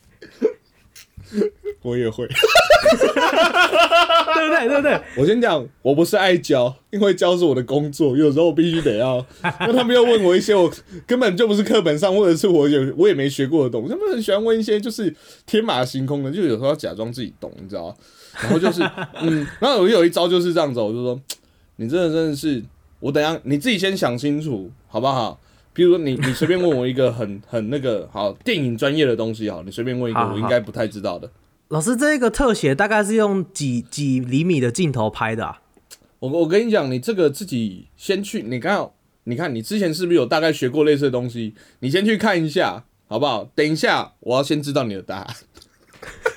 [1.82, 2.26] 我也会。
[4.32, 4.68] 对不对？
[4.68, 5.00] 对不对？
[5.16, 9.24] 我先讲，我不是爱教，因为教是我的工作，有时候我必须得要。
[9.42, 10.70] 那他们又问我一些我
[11.06, 15.14] 根本就不是课本上，或者是我有我也没学过的东西，他们很喜欢问一些就是
[15.46, 17.94] 天马行空的，就有时候要假装自己懂，你知道？
[18.40, 18.82] 然后就是
[19.20, 21.20] 嗯，然后我有一招就是这样子，我就说
[21.76, 22.62] 你真的真的是，
[23.00, 25.38] 我等一下你自己先想清楚好不好？
[25.72, 31.30] 比如说你你随便问我一个很很那个好电影专业的东西好，你随便问一个我应该不太知道的。
[31.68, 35.60] 老师，这个特写大概是用几几厘米的镜头拍的啊？
[36.18, 41.54] 我我跟你讲，你这个自己先去，你刚好，你看你之前是不是有大概学过类似的东西？
[41.78, 43.44] 你先去看一下，好不好？
[43.54, 45.36] 等一下，我要先知道你的答案。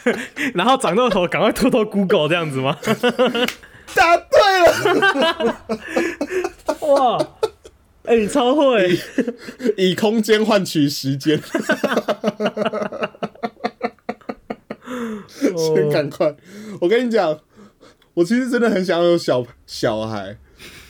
[0.53, 2.77] 然后长痘头，赶快偷偷 Google 这样子吗？
[3.95, 4.39] 答对
[5.45, 5.65] 了，
[6.87, 7.27] 哇，
[8.05, 8.99] 哎、你超会！
[9.77, 11.41] 以 空间换取时间，
[15.55, 16.35] 先赶快。
[16.81, 17.39] 我跟你讲，
[18.13, 20.37] 我其实真的很想要有小小孩。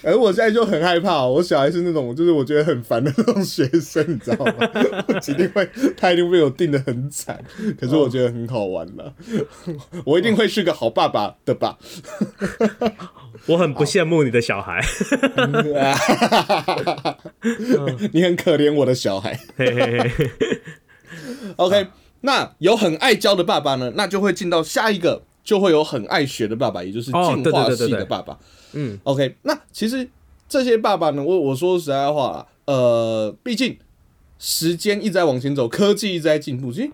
[0.06, 4.54] 而我现在就很害怕，我小孩是那种，就是我觉得很烦的那种学生，你知道吗？
[5.08, 7.42] 我一定会，他一定被我定的很惨，
[7.80, 9.14] 可是我觉得很好玩啦。
[10.04, 11.78] 我一定会是个好爸爸的吧？
[13.46, 14.82] 我很不羡慕你的小孩。
[18.12, 19.40] 你很可怜我的小孩。
[19.58, 20.30] 嘿嘿嘿
[21.58, 21.88] ，OK，
[22.22, 28.38] 那有很爱教的爸爸呢，那就会进到下一个，就会有很爱学的爸爸，也就是哦进化系的爸爸。
[28.74, 30.08] 嗯，OK，那其实
[30.48, 33.78] 这些爸爸呢，我我说实在话啦，呃，毕竟
[34.40, 36.90] 时间一直在往前走，科技一直在进步，其实。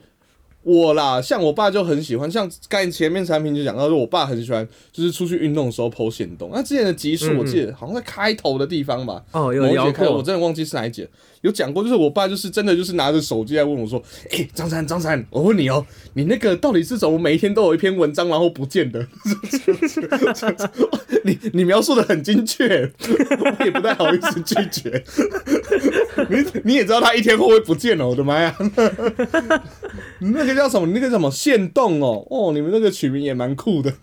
[0.63, 6.50] 我啦，像我爸就很喜欢，像刚才前面产品就讲到说，我爸很喜欢，就是出去运动的时候剖显动。
[6.54, 10.24] 那之前的集数我记得好像在开头的地方吧，哦，有聊节开头我。
[10.24, 11.08] 真的忘记是哪一节，
[11.41, 19.08] 有讲过，就是我爸就是真的就是拿着手机来问我说：“哎、张三张三，我问你哦，你那个到底是怎么每一天都有一篇文章然后不见的？
[21.23, 22.91] 你你描述的很精确，
[23.39, 25.04] 我也不太好意思拒绝。
[26.30, 28.10] 你你也知道他一天会不会不见哦？
[28.10, 28.56] 我的妈呀！
[30.19, 30.88] 你那个叫什么？
[30.88, 32.25] 那个叫什么限动哦？
[32.30, 33.93] 哦，你们那个取名也蛮酷的，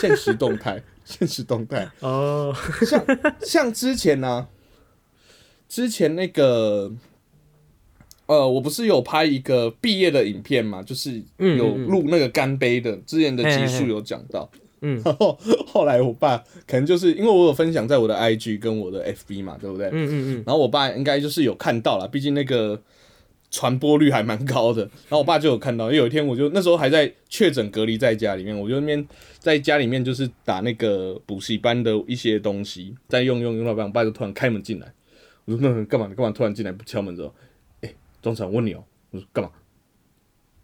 [0.00, 1.88] 现实动态，现实动态。
[2.00, 2.54] 哦，
[2.86, 3.04] 像
[3.42, 4.46] 像之前呢、
[5.72, 6.92] 之前那个，
[8.26, 14.50] 呃，我不是有拍一个毕业的影片嘛，就是嗯有录那个干杯的，之前的集数有讲到。
[14.82, 19.86] 嗯 然后后来我爸可能就是因为我有分享在我的 IG 跟我的 FB 嘛，对不对？
[19.86, 22.78] 嗯嗯嗯，然后我爸应该就是有看到了，毕竟那个
[23.50, 24.82] 传播率还蛮高的。
[24.82, 29.08] 然后我爸就有看到，因为有一天我就那时候还在确诊隔离在家里面，我就那边
[29.38, 34.92] 在家里面就是打那个补习班的一些东西，在用用用到半，我爸就突然开门进来，
[35.52, 36.06] 我说那干嘛？
[36.08, 37.34] 你干嘛突然进来不敲门之后？
[37.82, 39.50] 哎、庄长我问你哦、我说干嘛？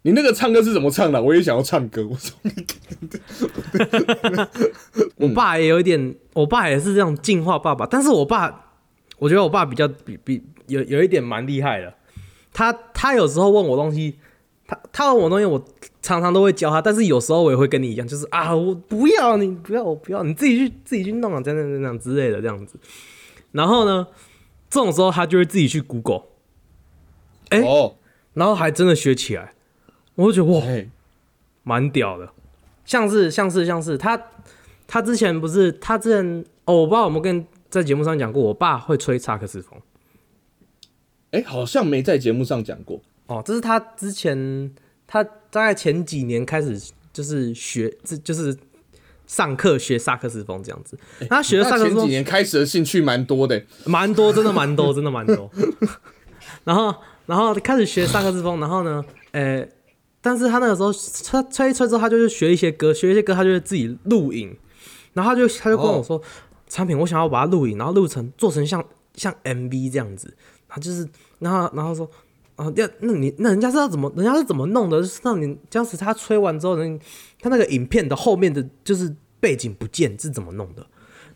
[0.01, 1.21] 你那个唱歌是怎么唱的？
[1.21, 2.07] 我也想要唱歌。
[2.07, 2.33] 我说
[5.17, 8.77] 我爸也有一点，我爸也是这种进化爸爸，但是我爸，
[9.17, 11.93] 我觉得我爸比较比比有有一点蛮厉害的。
[12.53, 14.17] 他他有时候问我东西，
[14.65, 15.61] 他他问我东西，我
[16.01, 22.79] 常常都会教他，但是有时候我也会跟你一样，就是啊，我不要你不要我不要，你自己去自己去弄啊，这样这样这样之类的这样子。
[23.51, 24.07] 然后呢，
[24.69, 26.23] 这种时候他就会自己去 Google，
[27.49, 27.95] 哎哦，
[28.33, 29.53] 然后还真的学起来，
[30.15, 30.89] 我就觉得哇，哎，
[31.63, 32.31] 蛮屌的，
[32.85, 34.21] 像是像是像是他
[34.87, 39.79] 他之前不是他之前哦，我不知道有没有跟在节目上讲过，我爸会吹萨克斯风。
[41.31, 42.99] 哎，好像没在节目上讲过。
[43.27, 44.73] 哦，这是他之前
[45.05, 46.79] 他大概前几年开始
[47.13, 48.57] 就是学，这就是
[49.29, 50.97] 上课学萨克斯风这样子，
[51.29, 53.63] 他学了萨克斯风那前几年开始的兴趣蛮多的。
[53.85, 55.47] 蛮多，真的蛮多，真的蛮多。
[56.65, 56.93] 然后，
[57.27, 59.63] 然后开始学萨克斯风，然后呢，呃，
[60.19, 64.57] 但是他那个时候吹吹一吹之后，他就是学一些歌，学一些歌，他就会自己录影，
[65.13, 66.19] 然后他就他就跟我说，
[66.67, 70.35] 产品我想要把它录影，然后录成做成像像 MV 这样子，
[70.67, 72.09] 他就是，然后然后说。
[72.59, 74.99] 啊，要那你那人家是要怎么，人家是怎么弄的？
[75.01, 76.99] 就是让你当时，他吹完之后，人
[77.39, 80.85] 他那个影片的后面的就是背景不见是怎么弄的？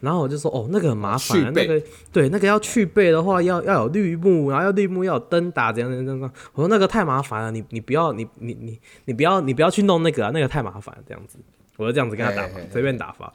[0.02, 1.82] 然后我就说，哦，那个很麻烦啊，那个
[2.12, 6.30] 对，那个要去背的话，要要有绿幕，然后要绿幕要有灯打，怎样怎样怎样。
[6.52, 11.38] 我说那个太麻烦了，你你不要，你你你你不要你不要去弄那个啊，那个太麻烦了，这样子。
[11.78, 13.34] 我就这样子跟他打发随便打发。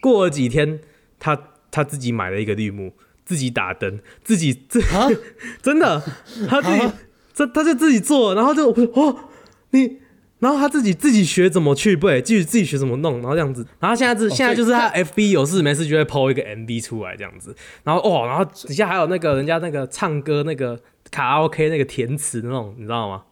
[0.00, 0.80] 过了几天，
[1.20, 2.92] 他他自己买了一个绿幕，
[3.24, 5.08] 自己打灯，自己自啊
[5.62, 6.02] 真的，
[6.48, 6.92] 他自己
[7.38, 9.16] 这他就自己做，然后就哦，
[9.70, 9.98] 你
[10.40, 20.76] 然后他自己自己学怎么去背，自己自己学怎么弄，然后这样子，然后现在是、现在就是他 FB 有事没事就会 PO 一个 MV 出来这样子，然后哦，然后底下还有那个人家那个唱歌那个
[21.12, 23.22] 卡拉 OK 那个填词那种，你知道吗？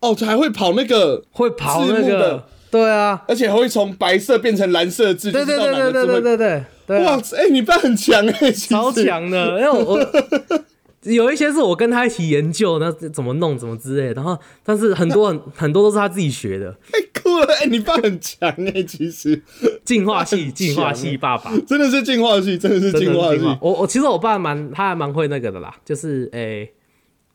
[0.00, 8.90] 哦，还会跑那个，会跑那个，对啊，而且还会从白色变成蓝色字，对对对对对对对对哇，哎、你爸很强哎、超。
[8.90, 9.98] 强的，因为我我
[11.14, 19.42] 有一些是我跟他一起研究，那怎么弄怎么之类的，然后但是很多很 很多都是他自己学的，太酷了，哎、你爸很强哎、其实
[19.84, 21.50] 进化系 进化系爸爸。
[21.66, 23.40] 真的是进化系，真的是进化系。
[23.40, 26.72] 化我我其实我爸蛮他还蛮会那个的啦，就是诶、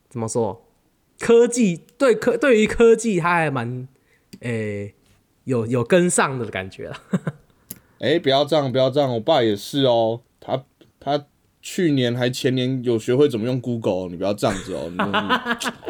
[0.10, 0.66] 怎么说，
[1.20, 3.88] 科技对科对于科技他还蛮
[4.42, 4.94] 诶、
[5.46, 7.02] 有有跟上的感觉啦。
[8.00, 10.22] 哎、不要这样，不要这样，我爸也是哦，
[11.64, 14.92] 去年还前年有学会怎么用 Google，你不要这样子哦。
[14.92, 14.98] 你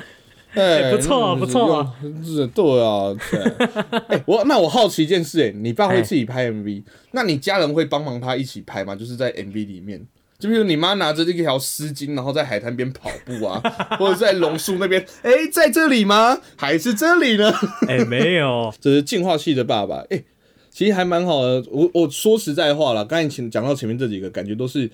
[0.53, 1.91] 哎、不错啊不错
[2.23, 3.41] 是对啊，对。
[4.07, 8.95] 哎、我那我好奇一件事、哎，你爸会自己拍 MV，那你家人会帮忙他一起拍吗？
[8.95, 10.05] 就是在 MV 里面，
[10.37, 13.59] 就比如你妈拿着这条丝巾，然后在海滩边跑步啊，
[13.97, 16.39] 或者在榕树那边，哎、在这里吗？
[16.55, 17.51] 还是这里呢？
[17.89, 20.23] 哎、没有，这是进化系的爸爸，哎、
[20.69, 21.63] 其实还蛮好的。
[21.71, 24.87] 我我说实在话了，刚才前讲到前面这几个，感觉都是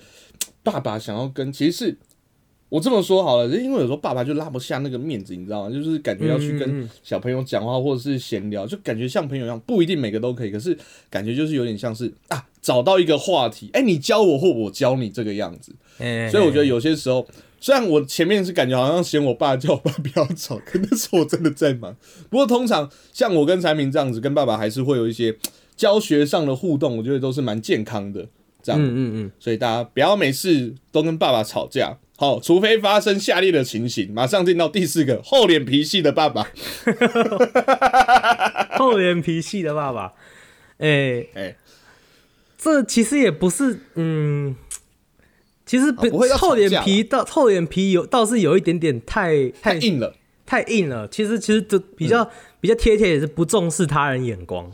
[0.62, 1.98] 爸爸想要跟，其实是
[2.68, 5.74] 我这么说好了，因为有时候爸爸就拉不下那个面子，你知道吗？
[5.74, 10.76] 就是感觉要去跟小朋友讲话或者是闲聊，就感觉像朋友一样，不一定每个都可以，可是
[11.10, 15.74] 感觉就是有点像是啊，找到一个话题，哎、你教我或我教你这个样子。
[15.98, 17.26] 哎、所以我觉得有些时候，
[17.58, 21.96] 虽然我前面是感觉好像嫌我爸叫我爸不要吵，可那时候我真的在忙。
[22.28, 25.36] 不过通常像我跟产品这样子，跟爸爸还是会有一些
[25.76, 28.28] 教学上的互动，我觉得都是蛮健康的。
[28.62, 31.96] 这样，嗯嗯嗯，所以大家不要每次都跟爸爸吵架。
[32.16, 36.46] 好，除非发生下列的情形，马上进到第四个厚脸皮系的爸爸。
[38.76, 40.12] 厚脸皮系的爸爸，
[40.78, 41.56] 哎、哎
[42.58, 44.54] 这其实也不是，嗯，
[45.64, 51.08] 其实不,、厚脸皮到厚脸皮有倒是有一点点太太太硬了，太硬了。
[51.08, 54.70] 其实其实就比较、嗯比较贴切，也是不重视他人眼光。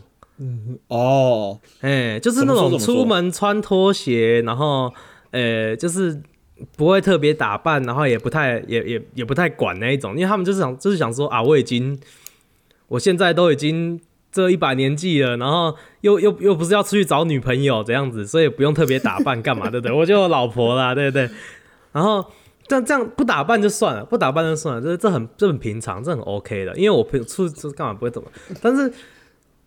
[0.89, 4.93] 哦，哎、就是那种出门穿拖鞋，然后
[5.31, 6.21] 呃，就是
[6.77, 11.99] 不会特别打扮，然后也不太也也也不太管那一种，因为他们就是想就是想说啊，我已经
[12.89, 19.95] 我现在都已经这一把年纪了，然后又又又不是要出去找女朋友这样子，所以不用特别打扮干嘛，对不对？
[19.97, 21.29] 我就有老婆啦，对不对？
[21.93, 22.25] 然后。
[22.69, 28.29] 这样这样不打扮就算了，不打扮就算了，这这很这很平常，这很 OK 的，因为我平出出干嘛不会怎么，
[28.61, 28.93] 但是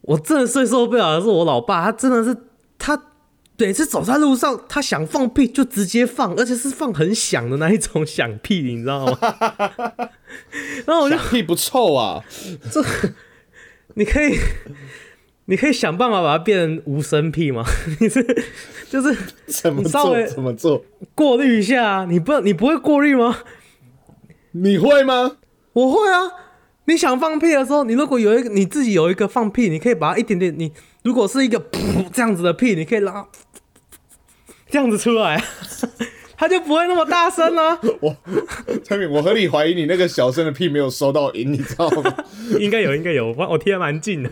[0.01, 2.35] 我真的最受不了的是我老爸，他真的是
[2.77, 3.01] 他
[3.57, 9.17] 每次走在路上，他想放屁就直接放，而且是放很响的那一种响屁，你知道吗？
[10.87, 12.23] 然后我就响屁不臭啊！
[12.71, 12.81] 这
[13.95, 14.37] 你可以，
[15.45, 17.65] 你可以想办法把它变成无声屁吗？
[17.99, 18.23] 你是
[18.89, 19.15] 就是
[19.47, 20.15] 怎么做？
[20.27, 20.83] 怎么做？
[21.13, 23.39] 过滤一下啊，你不你不会过滤吗？
[24.51, 25.37] 你会吗？
[25.73, 26.31] 我会啊。
[26.89, 30.71] 你想放屁的时候，你如果有一个你自己有一个放屁，你可以把它一点点，你
[31.03, 33.27] 如果是一个噗这样子的屁，你可以让它
[34.71, 35.39] 这样子出来，
[36.35, 38.17] 它就不会那么大声啊了、 我
[39.11, 42.11] 我合理怀疑你那个小声的屁没有收到音，你知道吗？
[42.59, 44.29] 应该有，应该有，我我贴得蛮近的。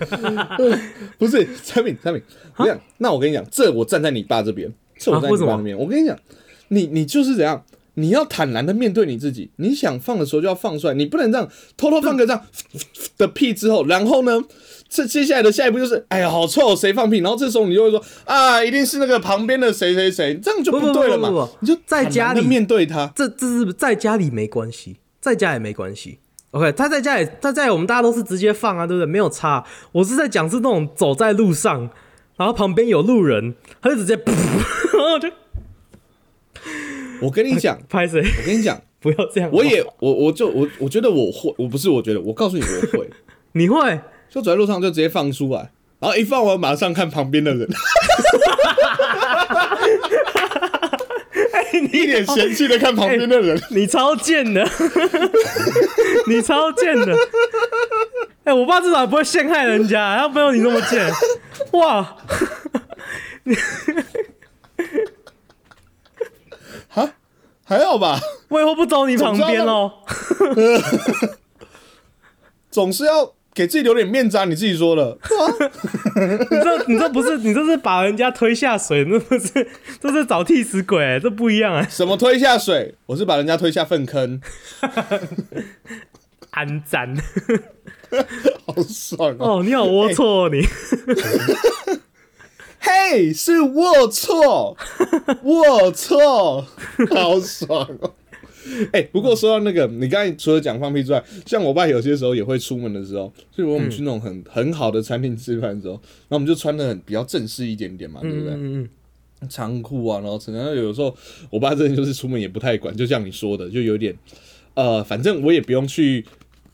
[1.20, 2.24] 不是产品，产品，
[2.56, 5.78] 我跟你讲，那我跟你讲，这我站在你爸这边，这我站在你爸那边。
[5.78, 6.18] 我跟你讲，
[6.70, 7.64] 你你就是怎样，
[8.00, 12.42] 你要坦然的面对你自己，你想放的时候就要放出来，你不能这样偷偷放个这样
[13.18, 14.44] 的屁之后，然后呢？
[14.90, 17.18] 这接下来的下一步就是，哎呀，好臭，谁放屁？
[17.18, 21.30] 然后这时候你就会说，啊，一定是那个旁边的谁谁谁，这样就不不对了嘛。
[21.30, 26.20] 不不不你就在家里面对他，这这是在家里没关系，在家也没关系。
[26.52, 29.06] OK，他在家里，他在我们大家都是直接放啊，对不对？
[29.06, 29.66] 没有差。
[29.92, 31.90] 我是在讲是那种走在路上，
[32.38, 34.32] 然后旁边有路人，他就直接噗，
[34.98, 35.28] 然后就
[37.22, 38.20] 我跟你讲， 拍谁？
[38.22, 39.50] 我跟你讲， 不要这样。
[39.52, 43.10] 我也我我就我我觉得我会，我不是我觉得，我告诉你我会。
[43.54, 44.00] 你会？
[44.30, 47.68] 就走在路上就直接放出来，然后一放完马上看旁边的人，
[51.74, 53.60] 你一脸嫌弃的看旁边的人。
[53.72, 54.70] 你超贱的，
[56.28, 57.16] 你超贱的。
[58.44, 61.10] 哎、我爸至少不会陷害人家，他没有你那么贱。
[61.72, 62.18] 哇，哈，
[67.68, 69.92] 还好吧，我以后不走你旁边哦。
[72.72, 74.46] 总是要给自己留点面子啊！
[74.46, 75.18] 你自己说的，
[76.50, 79.68] 你这你这不是你这是把人家推下水，那不是
[80.00, 82.96] 这是找替死鬼、这不一样哎、什么推下水？
[83.08, 84.40] 我是把人家推下粪坑。
[86.52, 87.14] 安赞。
[88.66, 89.58] 好爽哦！
[89.58, 90.66] 哦，你好龌龊哦，你。
[92.80, 94.76] 嘿，是龌龊，
[95.44, 96.62] 龌龊，
[97.14, 98.14] 好爽哦！
[98.92, 106.00] 哎、不过说到那个，你刚才除了讲放屁之外，像我爸有些时候也会出门的时候，所以我们去那种很、很好的餐厅吃饭的时候，
[106.30, 108.52] 那我们就穿的很比较正式一点点嘛，对不对？
[108.54, 108.90] 嗯嗯
[109.50, 111.16] 长裤啊，然后然后有时候
[111.52, 114.14] 我爸真的就是出门也不太管，就像你说的，就有点
[114.74, 116.26] 呃，反正我也不用去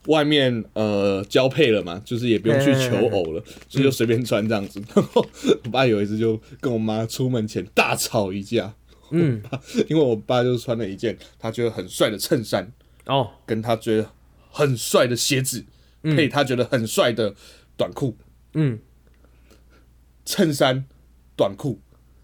[0.07, 4.81] 外面呃交配了嘛，就是也不用去求偶了，所以就随便穿这样子。
[4.93, 5.25] 然后
[5.63, 8.73] 我爸有一次就跟我妈出门前大吵一架，
[9.11, 9.41] 嗯，
[9.87, 12.71] 因为我爸就穿了一件他觉得很帅的衬衫，
[13.05, 14.09] 哦，跟他觉得
[14.49, 15.63] 很帅的鞋子，
[16.01, 17.33] 配他觉得很帅的
[17.77, 18.17] 短裤，
[18.53, 18.79] 嗯，
[20.25, 20.85] 衬衫、
[21.35, 21.79] 短裤，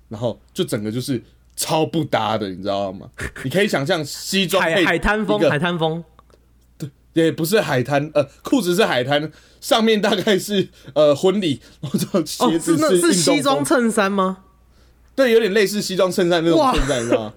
[0.09, 1.21] 然后就整个就是
[1.55, 3.09] 超不搭的，你知道吗？
[3.43, 6.03] 你可以想象西装配海海滩风海滩风，
[7.23, 14.37] 也不是海滩，呃，裤子是海滩，上面大概是 呃婚礼，然后鞋子是西装，衬衫吗？
[15.15, 17.33] 对，有点类似西装衬衫那种哇衬衫，你知道吗？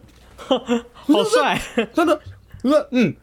[0.95, 1.61] 好帅，
[1.95, 2.21] 真的，
[2.63, 3.15] 我说嗯，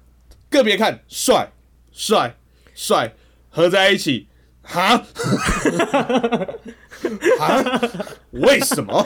[0.49, 1.51] 个别看，帅，
[1.91, 2.35] 帅，
[2.73, 3.13] 帅，
[3.49, 4.27] 合在一起，
[4.61, 4.97] 哈，
[7.39, 7.81] 哈，
[8.31, 9.05] 为什么？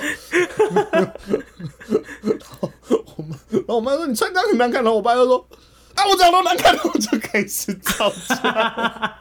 [2.21, 2.71] 然后
[3.15, 5.47] 我妈，然后我妈说你穿这样很难看，然后我爸就说
[5.95, 9.13] 啊， 我长得都难看，我就开始吵架。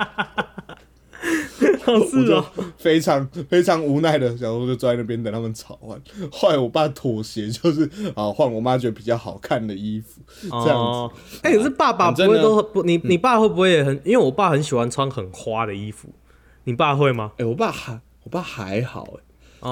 [1.84, 2.44] 好我就是哦，
[2.78, 6.00] 非常非常无奈的，想说就坐在那边等他们吵完。
[6.30, 10.20] 后来我爸妥协，就是啊换我妈觉得比较好看的衣服，
[10.64, 11.38] 这样哦子。
[11.42, 13.94] 哎、可是爸爸不会都不，你你爸会不会也很？
[14.04, 16.08] 因为我爸很喜欢穿很花的衣服，
[16.64, 17.32] 你爸会吗？
[17.38, 19.20] 哎、我爸还我爸还好哎、哦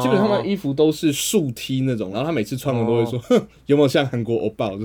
[0.01, 4.71] 基本上他的衣服都是竖 T 那种，然后他每次穿我都会说，哼 有没有像韩国欧巴？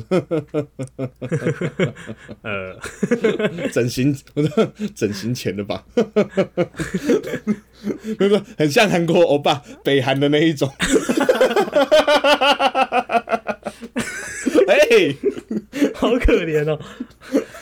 [2.42, 2.76] 呃，
[3.72, 5.86] 整形，我说整形前的吧，
[8.18, 10.68] 没有很像韩国欧巴，北韩的那一种。
[14.68, 14.76] 哎、
[15.94, 16.80] 好可怜哦。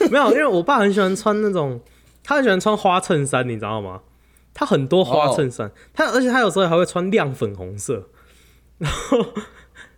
[0.10, 1.80] 没有，因为我爸很喜欢穿那种，
[2.24, 4.00] 他很喜欢穿花衬衫，你知道吗？
[4.54, 8.10] 他很多花衬衫，他而且他有时候还会穿亮粉红色，
[8.78, 9.18] 然后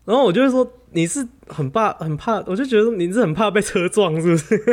[0.05, 4.55] 然后我就会说你是很怕很怕，我就觉得你是很怕被车撞是不是？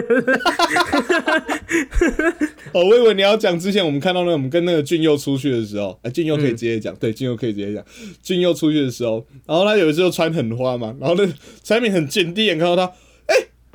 [2.73, 7.85] 哦，我以为你要讲之前我们看到那个我们跟那个俊佑出去的时候，哎、俊佑可以直接讲，对，俊佑可以直接讲。
[8.23, 11.27] 俊佑出去的时候，然后他有一次就穿很花嘛，然后那
[11.63, 12.85] 产品很贱，第一眼看到他，
[13.27, 13.35] 哎、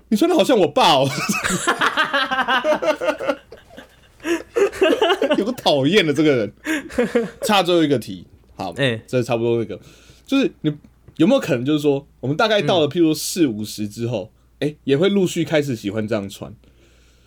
[0.10, 1.08] 你穿的好像我爸哦，
[5.38, 6.54] 有个讨厌的这个人。
[7.46, 8.26] 差最后一个题，
[8.56, 9.80] 好，哎这差不多那个，
[10.26, 10.76] 就是你
[11.18, 16.54] 有没有可能就是说，我们大概到了譬如说四五十之后，哎、也会陆续开始喜欢这样穿。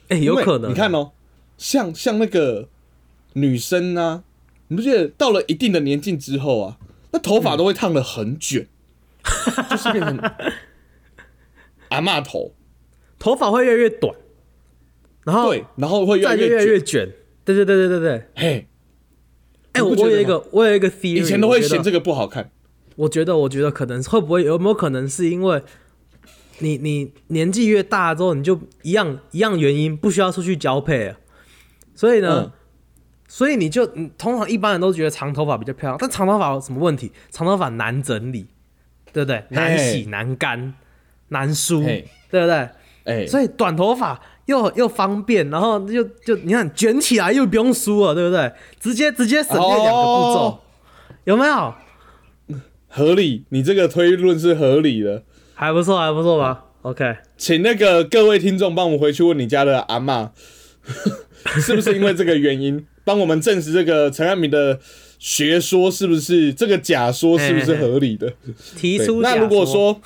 [0.09, 1.13] 哎、有可能，你看哦，
[1.57, 2.69] 像像那个
[3.35, 4.25] 女生啊，
[4.69, 6.79] 你不觉得到了一定的年纪之后啊，
[7.13, 8.67] 那头发都会烫的很卷，
[9.71, 10.19] 就是变成
[11.91, 12.53] 阿妈头，
[13.19, 14.15] 头发会越来越短，
[15.25, 17.13] 然后对，然后会越来，越卷，
[17.45, 18.27] 对对对对对对。
[18.35, 18.69] 嘿，
[19.73, 21.85] 哎、我有一个我有一个 theory，以前都会嫌个。
[21.85, 22.51] 这个不好看，
[22.97, 25.63] 我觉得，我觉得可能会不会有没有可能是因为
[26.59, 31.17] 你你年纪越大之后，你就一样一样原因不需要出去交配了，
[31.95, 32.53] 所以呢，嗯
[33.29, 37.13] 所以你就你通常一般人都觉得长头发比较漂亮，但长头发有什么问题？
[37.31, 38.49] 长头发难整理，
[39.13, 39.45] 对不对？
[39.51, 40.75] 难洗、难干、
[41.29, 42.69] 难梳，嘿对不对？
[43.05, 44.21] 哎，所以短头发
[44.51, 48.53] 又又方便，然后就就你看卷起来又不用梳了，对不对？
[48.81, 50.61] 直接直接省略两个步骤，哦
[51.25, 51.73] 有没有？
[52.89, 55.23] 合理，你这个推论是合理的。
[55.55, 60.33] 还不错，还不错吧？OK，请那个各位听众帮我们回去问你家的阿妈，
[61.63, 64.81] 是不是因为这个原因， 帮我们证实这个陈汉明的
[65.19, 68.27] 学说是不是这个假说是不是合理的？
[68.29, 70.01] 对提出那如果说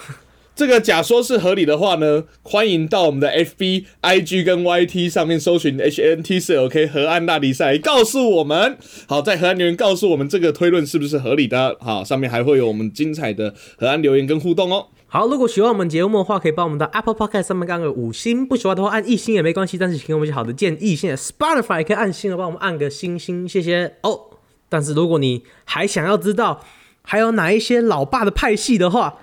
[0.56, 8.78] 这个假说是合理的话呢，欢迎到我们的 FB、IG 跟 YT 上面搜寻 HNT 四 OK 河岸大比赛，告诉我们。
[9.08, 11.76] 好，在河岸留言告诉我们这个推论是不是合理的。
[11.80, 14.86] 好，上面还会有我们精彩的河岸留言跟互动哦。
[15.08, 19.76] 好，如果喜欢我们节目的话，可以帮我们到 Apple Podcast 上面按个五星；不喜欢的话，按一星也没关系。
[19.76, 20.94] 但是请给我们一些好的建议。
[20.94, 24.20] 现在 Spotify 也可以按星了帮我们按个星星，谢谢哦。
[24.68, 26.64] 但是如果你还想要知道
[27.02, 29.18] 还有哪一些老爸的派系的话，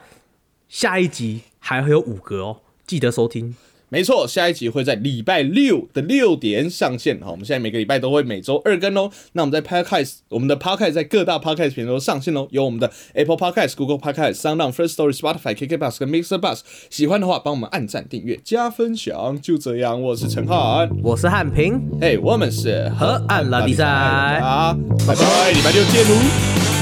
[0.72, 2.57] 下一集还会有五个哦，
[2.88, 3.53] 记得收听。
[3.89, 7.19] 没错，下一集会在礼拜六的六点上线。
[7.19, 9.11] 好，我们现在每个礼拜都会每周二更哦。
[9.34, 16.61] 那我们在 Podcast，我们的 Podcast 在各大 Podcast 平台都上线哦，有我们的 Apple Podcast、Google Podcast、SoundOn、First Story、Spotify、KK Bus 跟 Mixer Bus。
[16.89, 19.38] 喜欢的话，帮我们按赞、订阅、加分享。
[19.41, 24.74] 就这样，我是陈汉我是汉平，嘿，我们是河岸拉比赛啊，
[25.05, 26.80] 拜拜，礼拜六见喽。